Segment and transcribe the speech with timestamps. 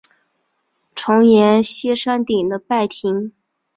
[0.95, 3.33] 重檐歇山顶的拜亭。